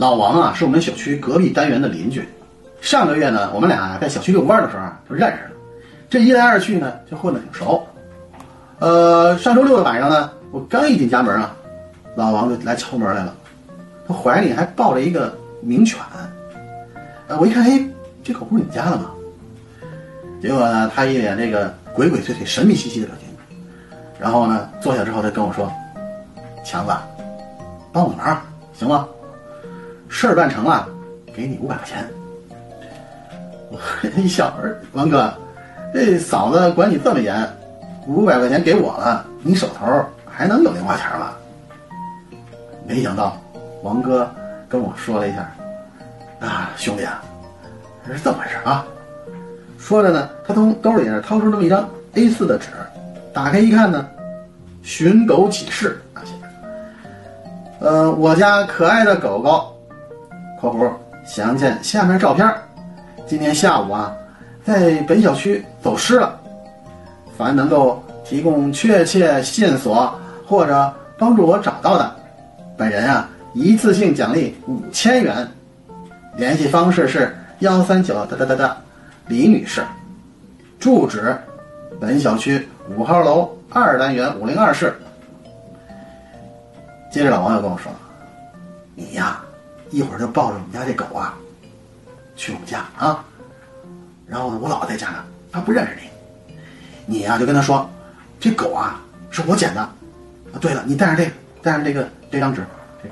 [0.00, 2.26] 老王啊，是我们小区隔壁单元的邻居。
[2.80, 5.50] 上个月呢，我们俩在小区遛弯的时候，就认识了。
[6.08, 7.86] 这一来二去呢，就混得挺熟。
[8.78, 11.54] 呃，上周六的晚上呢，我刚一进家门啊，
[12.14, 13.34] 老王就来敲门来了。
[14.08, 16.00] 他怀里还抱着一个名犬。
[17.28, 17.86] 呃，我一看，嘿，
[18.24, 19.10] 这狗不是你家的吗？
[20.40, 23.28] 结果呢，他一脸这个鬼鬼祟祟、神秘兮兮的表情。
[24.18, 25.70] 然后呢，坐下之后，他跟我说
[26.64, 26.92] ：“强子，
[27.92, 28.40] 帮我个忙，
[28.72, 29.06] 行吗？
[30.10, 30.86] 事儿办成了，
[31.34, 32.06] 给你五百块钱。”
[33.72, 33.78] 我
[34.18, 34.52] 一笑，
[34.92, 35.32] 王哥，
[35.94, 37.48] 这嫂子管你这么严，
[38.06, 39.86] 五百块钱给我了，你手头
[40.28, 41.30] 还能有零花钱吗？
[42.84, 43.36] 没想到，
[43.84, 44.28] 王哥
[44.68, 45.48] 跟我说了一下，
[46.40, 47.22] 啊，兄弟啊，
[48.08, 48.84] 是这么回事啊。
[49.78, 52.66] 说着呢，他从兜里掏出这么一张 A4 的纸，
[53.32, 54.04] 打开一看呢，
[54.82, 59.72] 寻狗启事啊，写着，呃，我家可爱的狗狗
[60.60, 60.90] （括弧
[61.24, 62.52] 详见下面照片）。
[63.26, 64.12] 今天下午啊，
[64.64, 66.38] 在本小区走失了。
[67.36, 70.14] 凡能够提供确切线索
[70.46, 72.14] 或者帮助我找到的，
[72.76, 75.48] 本人啊一次性奖励五千元。
[76.36, 78.76] 联系方式是幺三九哒哒哒哒，
[79.26, 79.82] 李女士，
[80.78, 81.34] 住址
[81.98, 84.94] 本小区五号楼二单元五零二室。
[87.10, 87.90] 接着老王又跟我说
[88.94, 89.42] ：“你呀，
[89.90, 91.36] 一会儿就抱着我们家这狗啊。”
[92.36, 93.22] 去我们家啊，
[94.26, 96.54] 然后呢，我姥姥在家呢，她不认识你，
[97.04, 97.86] 你呀就跟她说，
[98.38, 98.98] 这狗啊
[99.30, 102.64] 是我捡的，啊，对了，你带上这个，带上这个这张纸，
[103.02, 103.10] 这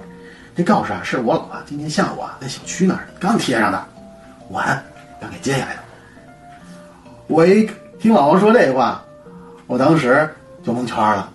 [0.57, 3.85] 这告示啊是我姥姥今天下午啊在小区那儿刚贴上的，
[4.49, 4.81] 我呢
[5.21, 5.83] 刚给接下来的。
[7.27, 7.71] 我一
[8.01, 9.05] 听老王说这话，
[9.67, 10.27] 我当时
[10.65, 11.31] 就蒙圈了。